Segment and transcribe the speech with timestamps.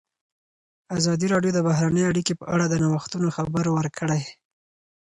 [0.97, 4.21] ازادي راډیو د بهرنۍ اړیکې په اړه د نوښتونو خبر ورکړی.